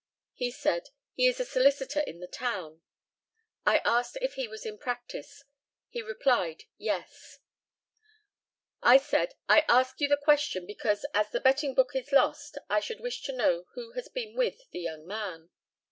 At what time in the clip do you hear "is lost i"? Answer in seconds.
11.95-12.79